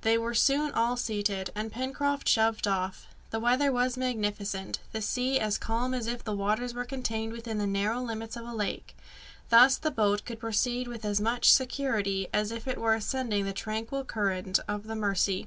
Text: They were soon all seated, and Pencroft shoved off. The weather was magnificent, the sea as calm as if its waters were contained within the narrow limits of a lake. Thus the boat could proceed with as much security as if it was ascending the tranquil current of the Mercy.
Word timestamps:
They 0.00 0.18
were 0.18 0.34
soon 0.34 0.72
all 0.72 0.96
seated, 0.96 1.50
and 1.54 1.70
Pencroft 1.70 2.26
shoved 2.28 2.66
off. 2.66 3.06
The 3.30 3.38
weather 3.38 3.70
was 3.70 3.96
magnificent, 3.96 4.80
the 4.90 5.00
sea 5.00 5.38
as 5.38 5.56
calm 5.56 5.94
as 5.94 6.08
if 6.08 6.22
its 6.22 6.30
waters 6.30 6.74
were 6.74 6.84
contained 6.84 7.30
within 7.32 7.58
the 7.58 7.66
narrow 7.68 8.00
limits 8.02 8.36
of 8.36 8.44
a 8.44 8.52
lake. 8.52 8.96
Thus 9.50 9.76
the 9.76 9.92
boat 9.92 10.24
could 10.24 10.40
proceed 10.40 10.88
with 10.88 11.04
as 11.04 11.20
much 11.20 11.52
security 11.52 12.26
as 12.32 12.50
if 12.50 12.66
it 12.66 12.78
was 12.78 13.04
ascending 13.04 13.44
the 13.44 13.52
tranquil 13.52 14.02
current 14.04 14.58
of 14.66 14.88
the 14.88 14.96
Mercy. 14.96 15.46